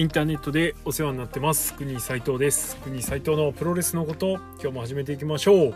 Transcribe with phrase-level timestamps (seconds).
[0.00, 1.74] インターネットでお世話になってます。
[1.74, 2.76] 国斉藤です。
[2.76, 5.74] 国斉藤のプロレスのこと今日も始めていきましょう、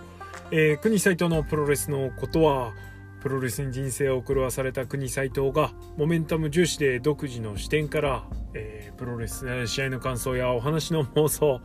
[0.51, 2.73] えー、国斉藤のプロレスのことは
[3.21, 8.25] プロレスに人生を狂わされた国斉藤がモメンタム重視で独自の視点から、
[8.55, 11.61] えー、プロレス試合の感想やお話の妄想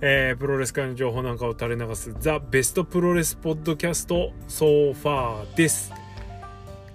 [0.00, 5.92] えー、プロレス界の情報なんかを垂れ流すザ・ベストプロレスポッドキャストソファーです。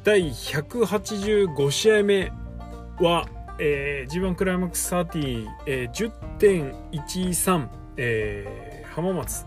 [0.06, 2.32] 第185試合目
[3.00, 3.28] は
[3.60, 7.68] えー、G1 クライマックス30、えー、10.13、
[7.98, 9.46] えー、浜松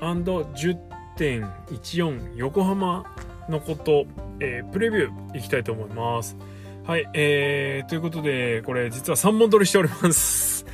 [0.00, 3.04] &10.14 横浜
[3.48, 4.06] のこと、
[4.40, 6.36] えー、プレビューいきたいと思います。
[6.84, 10.66] はい、えー、ということで、これ実は3本撮りしております。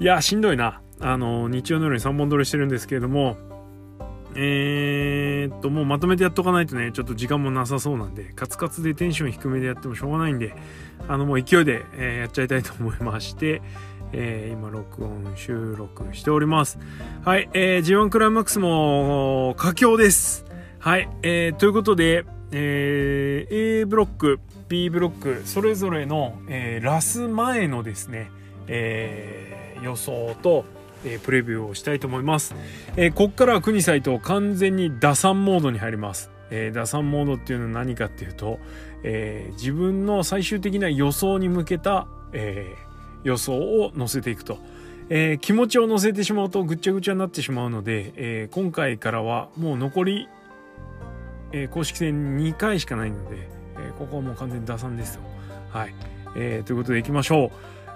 [0.00, 0.80] いや、しんどいな。
[1.00, 3.36] あの、日曜の夜に3本撮りしてるんですけれども、
[4.34, 10.54] えー、っと、もうまとめてやっとかないとね、ちょっと時間もなさそうなんで、カツカツでテンション低めでやってもしょうがないんで、
[11.08, 13.62] あの、もう勢いで、えー、やっちゃいたいと思いまして、
[14.12, 16.78] えー、今、録音、収録しております。
[17.24, 20.44] はい、えー、G1 クライマックスも、佳境です。
[20.78, 28.30] はい、えー、ということで、えー、A ブロック、B ブロック、それぞれの、えー、ラス前のですね、
[28.68, 30.64] えー、予想と、
[31.04, 32.54] えー、プレビューをしたいと思います。
[32.96, 36.30] えー、こっからは国サイト完全に打算モードに入ります。
[36.50, 38.58] えー、打算モードっていうのは何かっていうと、
[39.02, 44.58] えー、自分の最終的な予想に向けた、えー、予想を載せていくと。
[45.08, 50.28] えー、気持ちを乗せてしまうとぐっちゃぐちゃになってしまうので、えー、今回からはもう残り、
[51.52, 55.22] えー、公式戦2回しかないので、えー、ここはもう完全に打算ですよ。
[55.70, 55.94] はい。
[56.34, 57.50] えー、ということでいきましょう。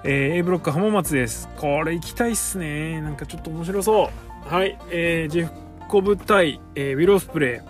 [0.08, 1.48] えー、A ブロック浜松です。
[1.56, 3.00] これ行きたいっすね。
[3.00, 4.48] なんかちょっと面白そう。
[4.48, 4.78] はい。
[4.92, 5.52] えー、ジェフ
[5.88, 7.60] コブ対、えー、ウィロスプレ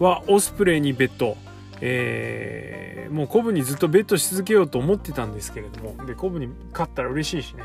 [0.00, 1.36] イはオスプレイにベット。
[1.80, 7.64] えー、もうコブにずっとベットし続けようと思ってたんですけれども、で、コブに勝ったら嬉しいしね。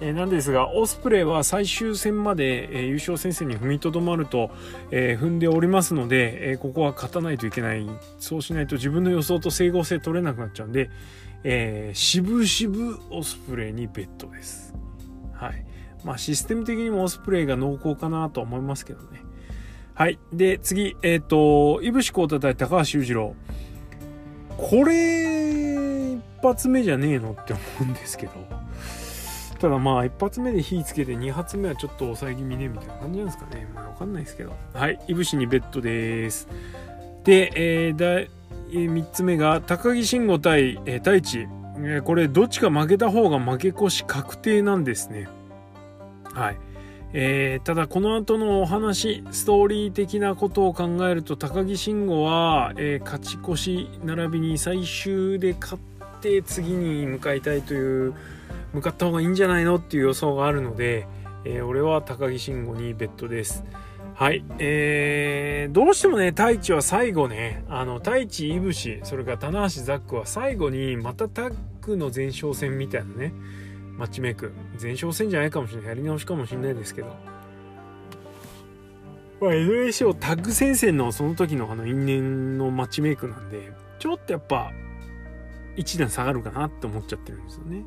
[0.00, 4.50] えー、なんですが、オスプレイは最終戦まで、えー、優勝戦線に踏みとどまると、
[4.90, 7.86] え、踏んでおりますので、えここは勝たないといけない。
[8.18, 10.88] そうしないと自分の予想と整合性取れなくなっちゃうんで、
[11.44, 14.74] えー、渋々オスプレイにベッドです。
[15.32, 15.64] はい。
[16.04, 19.22] まあシステム的にもオスプレイが濃厚かなと思いますけどね。
[19.94, 20.18] はい。
[20.32, 23.34] で、次、えっ、ー、と、いぶしこうた対高橋裕次郎。
[24.56, 28.32] これ、一発目じゃねえのって思うんですけど。
[29.58, 33.68] ただまあ、一発目で火つけて、二発目はちょっと抑え気味ね、みたいな感じなんですかね。
[33.74, 34.52] まあ、わかんないですけど。
[34.72, 34.98] はい。
[35.08, 36.48] いぶしにベッドです。
[37.24, 38.28] で、えー、だ、
[38.70, 41.38] 3つ目が高木慎吾対、えー、太一、
[41.76, 45.28] えー、これどっちか負けた方が負け越し確定なんですね。
[46.32, 46.58] はい。
[47.14, 58.14] えー、ただこの後のお話ストーリー的なことを考えると高木慎吾は、えー、勝ち越し並びに最終で勝って次に向かいたいという
[58.72, 61.06] 向かった方がいいんじゃないのっていう予想があるので、
[61.44, 63.62] えー、俺は高木慎吾にベッドです。
[64.22, 64.44] はい。
[64.60, 73.34] えー、どうしてもね、太一は最後ね、あの、太一、いぶし、それから棚橋ザックは最後にまたタッグの前哨戦みたいなね、
[73.98, 74.52] マッチメイク。
[74.80, 75.88] 前哨戦じゃないかもしれない。
[75.88, 77.08] やり直しかもしれないですけど。
[79.40, 84.70] まあ、NSO タッグ戦線のその時のあの因縁のマッチメイクなんで、ちょっとやっぱ、
[85.74, 87.84] 一段下がるかなって思っちゃってるんですよね。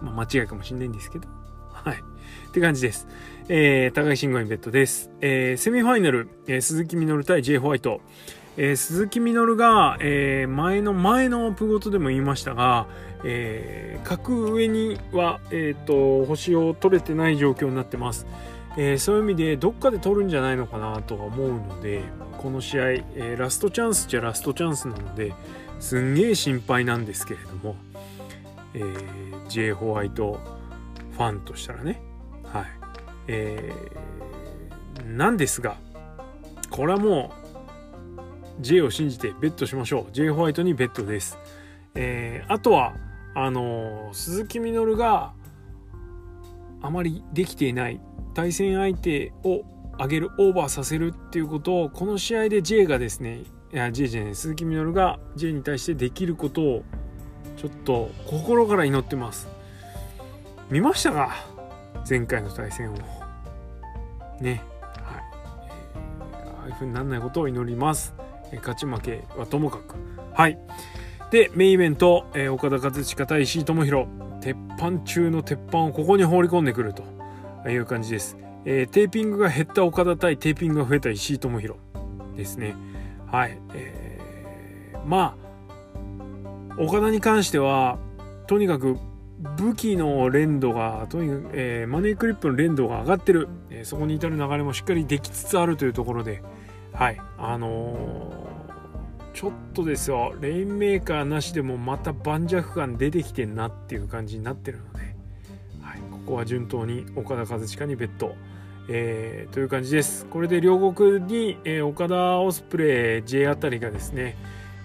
[0.00, 1.26] まあ、間違いかもしれないんですけど。
[1.72, 2.15] はい。
[2.48, 3.06] って感じです。
[3.48, 5.10] えー、高木慎吾イベットです。
[5.20, 8.00] えー、セミファイナル、えー、鈴木みのる対 J ホワイト。
[8.58, 12.86] えー、鈴木みのるが、えー、前の前のプゴトでも言いましたが、
[13.22, 18.26] えー、格上には、えーと、星を取れてない状況になってます。
[18.76, 22.02] えー、そういう意味でどっかで取るんじゃないのかなとは思うので
[22.38, 25.32] この試合、えー、ラストチャンスじゃラストチャンスなので
[25.80, 27.76] すんげえ心配なんですけれども、
[28.74, 30.38] えー、J ホワイト
[31.12, 32.02] ファンとしたらね
[32.56, 32.66] はい。
[33.28, 35.76] えー、なんですが
[36.70, 37.32] これはも
[38.58, 40.12] う J を信じてベットしましょう。
[40.12, 41.38] J ホワイトにベットです、
[41.94, 42.94] えー、あとは
[43.34, 45.32] あのー、鈴木みのるが
[46.82, 48.00] あまりできていない
[48.34, 49.62] 対戦相手を
[49.98, 53.40] 上げるオーバーさせるっていうことをこの試合で J がですね
[53.72, 56.84] いや J じゃない鈴木みのるが J に対してできることを
[57.56, 59.48] ちょっと心から祈ってます。
[60.70, 61.55] 見ましたか？
[62.08, 62.96] 前回の対戦を。
[64.40, 64.62] ね。
[65.02, 65.22] はい、
[66.60, 68.14] ああいうふうにならないことを祈ります、
[68.52, 69.94] え、勝ち負けはともかく。
[70.32, 70.58] はい。
[71.30, 74.06] でメインイベント、えー、岡田和親対石井智弘
[74.40, 77.16] 鉄板中の鉄板をここに放り込んでくると。
[77.70, 81.78] いう感じです、えー、テーピングが減った岡田対テーピングが増えた石井智弘
[82.36, 82.74] ですね。
[83.30, 85.36] はい、えー、ま
[86.78, 87.98] あ岡田に関しては
[88.46, 88.98] とにかく
[89.46, 96.42] 武器の連度がとにかく、えー、マネークリップの連度が上がってる、えー、そこに至る流れもしっかりできつつあるというところで。
[96.92, 97.20] はい。
[97.38, 100.34] あのー、ちょっとですよ。
[100.40, 104.98] レインメーカーなしでもまた盤石感出てきてんなっていう感じになってるので、
[105.82, 108.34] はい、ここは順当に岡田和親にベット、
[108.88, 110.24] えー、という感じです。
[110.26, 114.36] これで両国に、えー、岡田オスプレイ J あたりがですね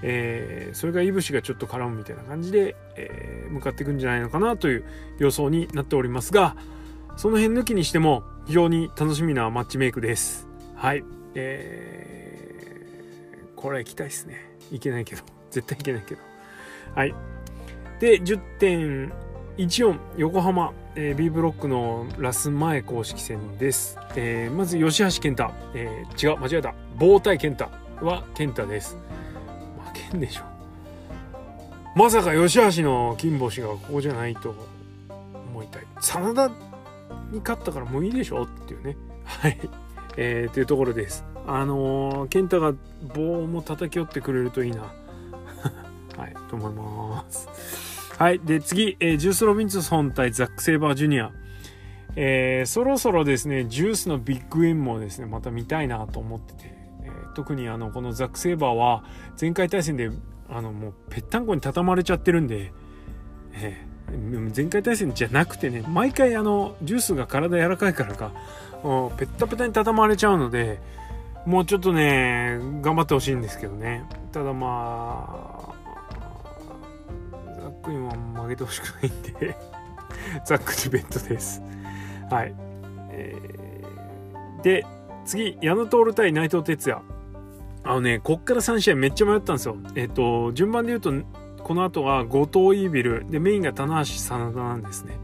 [0.03, 4.83] えー、それがいぶしがちょっと絡むみたいな感じで、えー、向かっていくんじゃないのかなという
[5.19, 6.55] 予想になっておりますが
[7.17, 10.47] その辺抜きにしても非常に楽しみなマッチメイクです。
[10.75, 11.03] はい。
[11.35, 14.37] えー、これ行きたいですね。
[14.71, 15.21] いけないけど。
[15.51, 16.21] 絶対いけないけど。
[16.95, 17.13] はい。
[17.99, 26.73] で10.14横浜、えー、B ブロックのラス前公式戦です、えー、まず吉橋健太、えー、違う間違えた。
[26.97, 27.69] 棒対健太
[28.03, 28.97] は健太です。
[30.17, 30.43] んでしょ。
[31.95, 34.55] まさか吉橋の金星がここじゃないと
[35.51, 35.83] 思いたい。
[35.99, 36.47] 真田
[37.31, 38.95] に勝ったからもういいでしょっていうね。
[39.25, 39.59] はい。
[40.17, 41.25] えー、というところです。
[41.47, 42.73] あのー、健太が
[43.13, 44.83] 棒も叩き寄ってくれるといいな。
[46.17, 47.49] はいと思います。
[48.17, 51.31] はいで次、えー、ジュース・ロビンソン対ザック・セイバージュニア。
[52.15, 56.80] えー、そろそろですねジュースのビッグエンもですねまた見たいなと思ってて。
[57.33, 59.03] 特にあのこのザック・セイバーは
[59.39, 60.11] 前回対戦で
[60.49, 62.73] あのもうぺったんこに畳まれちゃってるんで、
[63.53, 68.31] えー、前回対戦じゃなくてね毎回あのジュースが体柔らかいからか
[68.81, 68.87] ペ
[69.25, 70.79] ッタペタに畳まれちゃうので
[71.45, 74.05] もうちょっとね頑張ってほしいんですけどね。
[74.31, 75.73] ただまあ
[77.59, 78.11] ザックにも
[78.43, 79.57] 負けてほしくないんで
[80.45, 81.61] ザックディベットです。
[82.29, 82.53] はい、
[83.09, 84.85] えー、で
[85.25, 87.01] 次矢野徹対内藤哲也
[87.83, 89.77] あのね、こっから3試合めっちゃ迷ったんですよ。
[89.95, 91.11] えっ、と、順番で言うと、
[91.63, 95.17] この後は後藤イービル、で、メインが棚橋真田なんですね。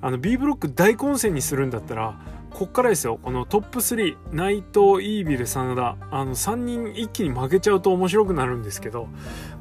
[0.00, 9.08] あの、B ブロック大混戦にするんだったら、こっからですよ、このトップ3、内藤、イービル、真田、あの、3人一気に負けちゃうと面白くなるんですけど、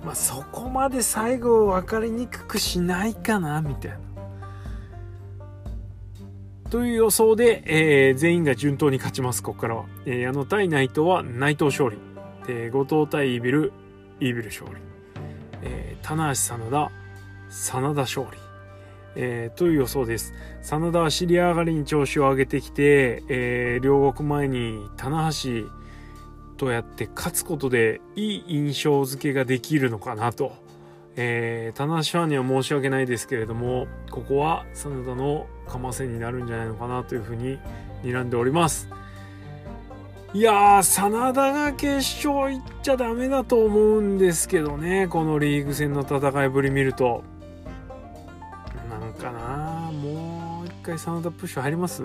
[0.06, 3.98] まあ、そこまで最後分かりにくくしないかな、みたいな。
[6.69, 9.86] という予想で、えー、全員が順当に勝ちます、ここからは。
[10.06, 11.98] えー、矢野対内藤は内藤勝利。
[12.48, 13.74] え、後藤対イービル、
[14.20, 14.82] イービル勝利。
[15.64, 16.92] えー、棚橋真田、
[17.50, 18.38] 真田勝利。
[19.20, 20.34] えー、という予想です。
[20.62, 25.68] 真田は尻上がりに調子を上げてきて、えー、両国前に棚橋
[26.58, 30.54] とやって勝つことでいい印象付けができるのかなと。
[31.20, 37.58] えー、棚橋ファンには申し訳ないですけれども、ここは真田のかませになるんじゃないのかなというふうに
[38.04, 38.88] 睨んでおります。
[40.38, 47.24] いやー、真田が決勝行っちゃダメだと思うんですけどね、このリーグ戦の戦いぶり見ると。
[48.88, 52.04] なんかなもう一回真田プッシュ入ります？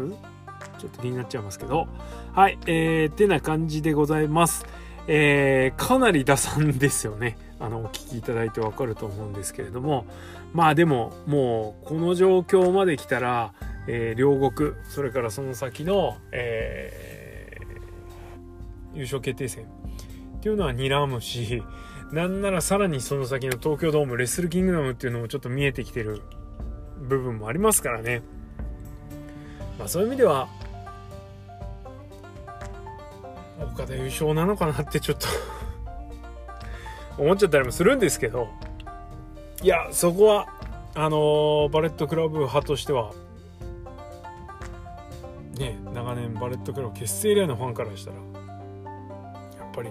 [0.79, 1.88] ちょっと気になっちゃいますけど。
[2.32, 4.64] はい、えー、てな感じでございます。
[5.08, 7.37] えー、かなり打算ですよね。
[7.61, 10.06] あの、お聞きいただいてわかると思うんですけれども。
[10.55, 13.52] まあでも、もう、この状況まで来たら、
[13.87, 17.22] えー、両国、それからその先の、えー
[18.94, 21.62] 優勝決定戦っていうのは睨むし
[22.12, 26.21] なんならさらにその先の東京ドームレッスルキングダムっていうのもちょっと見えてきてる
[26.99, 28.23] 部分もありますからね。
[29.78, 30.49] まあそういう意味では
[33.73, 35.26] 岡田優勝なのかなってちょっと
[37.23, 38.49] 思っちゃったりもするんですけど
[39.62, 40.47] いやそこは
[40.95, 43.12] あのー、バレットクラブ派としては
[45.59, 48.16] ね長年バレットクラブ結成以来のファンからしたら
[49.75, 49.91] やっぱり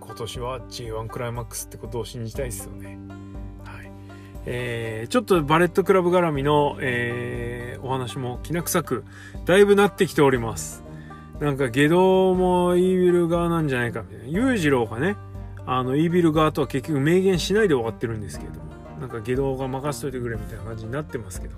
[0.00, 2.98] 今年は G1 クライマックスってことを信じたいですよね。
[3.64, 3.90] はい
[4.46, 9.04] えー、ちょっとバレットクラブ絡みの、えー、お話もきな臭く
[9.44, 10.84] だいぶなってきております。
[11.40, 14.26] なんか外道もイービル側なんじゃないかみたいな。
[14.26, 15.16] 裕二郎がね、
[15.66, 18.66] あのイービル側とは結局明言しないで終わってるんですけれども、
[19.00, 21.56] なんか下道が任せといてくれみたいな感じになってますけど、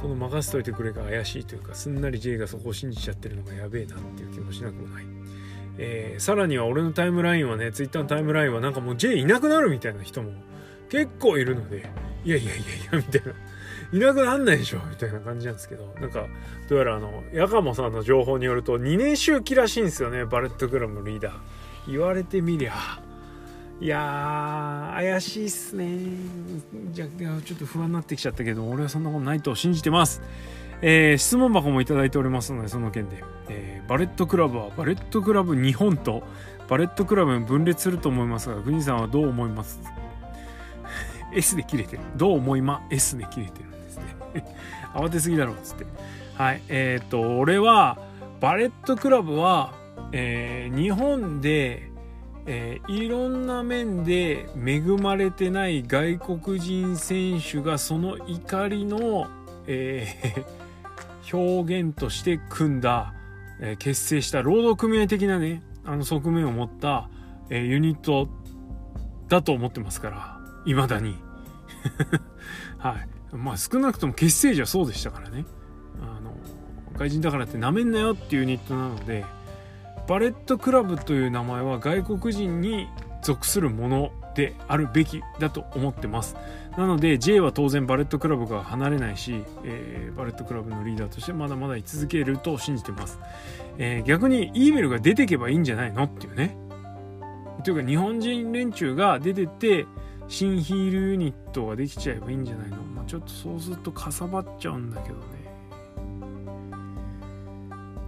[0.00, 5.04] その任せといてくれが怪しいというか、すんなり J がそこを信じちゃってるのがやべえなっていう気もしなくもない。
[5.78, 10.32] えー、さらには俺のタイムラインはね、ツイッターのタイムラインはなんかもう J いなくなるみたいな人も
[10.90, 11.88] 結構いるので、
[12.24, 12.58] いやいやいやい
[12.92, 13.32] や、みたいな。
[13.90, 16.26] いなくなんないでしょみたいな感じなんですけど、なんか、
[16.68, 21.34] どうやらあの、ヤカモさんの情報によると、2年周期らしいんですよね、バレットクラブのリーダー。
[21.90, 22.74] 言われてみりゃ。
[23.80, 26.00] いや、怪しいっすね。
[26.90, 27.08] じゃあ、
[27.42, 30.20] ちょっと不安になってきちゃったけど、俺はそんなことないと信じてます。
[30.80, 33.24] えー、質問箱もいただいておりますので、その件で。
[33.48, 36.22] えー、バレットクラブはバレットクラブ日本と
[36.68, 39.80] バレットクラブに分裂すると思いますが、国さんはどう思います
[41.34, 42.02] ？S で切れてる。
[42.16, 44.04] どう思いま？S で切れてるんですね。
[44.94, 45.86] 慌てすぎだろっつって。
[46.36, 46.62] はい。
[46.68, 47.98] えっ、と俺は
[48.40, 49.72] バレットクラブは、
[50.12, 51.90] えー、日本で、
[52.46, 59.26] えー、いろんな面で恵まれてない外国人選手がその怒りの、
[59.66, 60.67] えー、
[61.32, 63.14] 表現として組んだ、
[63.60, 67.08] え結成した労働組合的なねあの側面を持った、
[67.50, 68.28] えユニット
[69.28, 71.16] だと思ってますから未だに。
[72.78, 72.96] は
[73.32, 73.36] い。
[73.36, 75.44] まあ少なくとも結成時はそうでしたからね。
[76.00, 76.34] あの
[76.96, 79.24] 外人だからってなめんなよっていうユニットなので
[80.08, 82.88] バレットクラブという名前は外国人に
[83.22, 86.36] 属するものであるべきだと思ってます。
[86.76, 93.18] なので J は当然バレットクラブが離れないし、えー、バレットクラブのリーダーとしてまだまだ居続けると信じてます、
[93.78, 96.04] えー、逆に E メルが出てけばいいんじゃないの？
[96.04, 96.56] っていうね。
[97.64, 99.86] というか日本人連中が出てて
[100.28, 105.22] 新ヒールユニットができちゃえばいいんじゃないの、まあ、ちょっとそうするとかさばっちゃうんだけどね。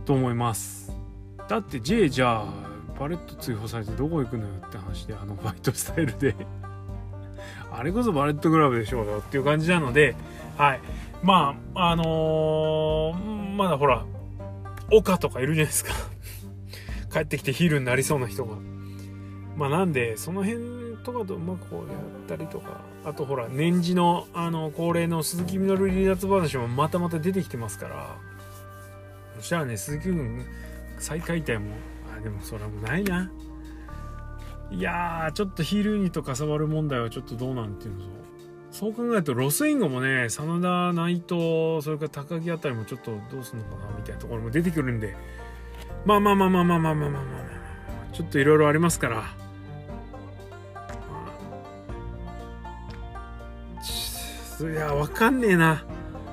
[0.04, 0.96] と思います。
[1.48, 2.69] だって J じゃあ
[3.00, 6.36] パレット追放されてどこ行くのよって話であのバイトスタイルで。
[7.72, 10.14] あれこそバレットグラブでしょうよっていう感じなので
[10.58, 10.80] はい。
[11.22, 14.04] まああのー、まだほら
[14.92, 15.94] 岡とかいるじゃないですか。
[17.10, 18.56] 帰ってきてヒールになりそうな人が。
[19.56, 22.82] まあなんでその辺とかとうまくこうやったりとか。
[23.06, 28.18] あとほら年次のあの恒例の鈴木みのる離脱話もまたまた出てきてますから。
[29.36, 30.44] そしたらね鈴木君
[30.98, 31.70] 再解体も
[32.20, 33.30] でもそれもないな。
[34.70, 38.04] いやちょっとヒールユニットかさばる問題はちょっとどうなんていうの
[38.70, 45.16] そう考えるとロスインゴもね真田内藤それから高木あたりもちょっとどうすんのかなみたいなところも出てくるんで。
[46.04, 49.24] まあまあまあまあまあまあまあまあまあちょっといろいろありますから
[54.60, 55.84] いやわかんねえな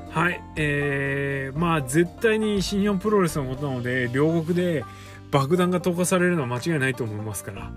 [0.10, 4.84] はい、えー、まあ絶対に新日本プロレスのことなので両国で
[5.32, 7.72] 爆弾が投下されるのは間違いないと思いますから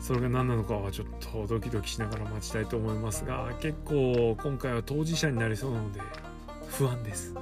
[0.00, 6.00] それが何なのかはちょっとドキドキしながら待ちたいと思いますが結構今回は当事者になりそうなので
[6.68, 7.34] 不安です。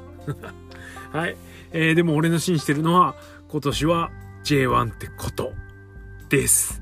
[1.11, 1.37] はい、
[1.73, 3.17] えー、でも俺の信じてるのは
[3.49, 4.11] 今年は
[4.45, 5.53] J1 ってこと
[6.29, 6.81] です。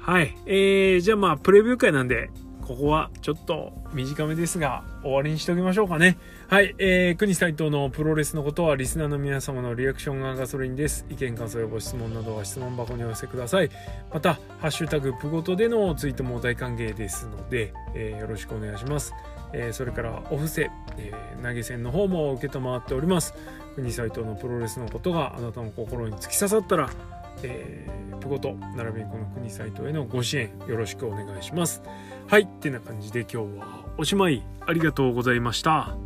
[0.00, 2.30] はい、えー、じゃあまあプレビュー会なんで
[2.68, 6.18] ここはちょっと短めですが終わりにしておきましょうかね。
[6.48, 11.06] はい、えー、国斎藤のプロレスのことはリスナーの皆様のリアクションがガソリンです。
[11.08, 13.70] 意見感想やご質問などは質問箱にお寄せください。
[14.12, 19.14] また、ハッシュタグプゴトでのツイートも大歓迎ですので、えー、よろしくお願いします。
[19.54, 23.32] えー、それからお布施、えー、投げ銭の方も受けたまっております。
[23.76, 26.90] 国斎藤のプロレスのことがあなたの心に突き刺さったら、
[27.44, 31.82] えー、プゴと並びにこの国サイトへのご支援よろしくお願いします。
[32.26, 35.96] はいってな感じで今日はおしまいありがとうございました。